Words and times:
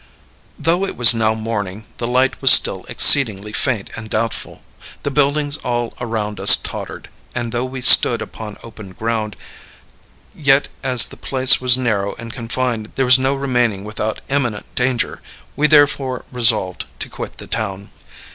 Though 0.57 0.83
it 0.83 0.97
was 0.97 1.13
now 1.13 1.35
morning, 1.35 1.85
the 1.97 2.07
light 2.07 2.41
was 2.41 2.49
still 2.51 2.85
exceedingly 2.89 3.53
faint 3.53 3.91
and 3.95 4.09
doubtful; 4.09 4.63
the 5.03 5.11
buildings 5.11 5.57
all 5.57 5.93
around 6.01 6.39
us 6.39 6.55
tottered, 6.55 7.07
and 7.35 7.51
though 7.51 7.65
we 7.65 7.81
stood 7.81 8.19
upon 8.19 8.57
open 8.63 8.93
ground, 8.93 9.35
yet 10.33 10.69
as 10.81 11.05
the 11.05 11.17
place 11.17 11.61
was 11.61 11.77
narrow 11.77 12.15
and 12.15 12.33
confined 12.33 12.93
there 12.95 13.05
was 13.05 13.19
no 13.19 13.35
remaining 13.35 13.83
without 13.83 14.21
imminent 14.27 14.73
danger; 14.73 15.21
we 15.55 15.67
therefore 15.67 16.25
resolved 16.31 16.85
to 16.97 17.07
quit 17.07 17.37
the 17.37 17.45
town. 17.45 17.91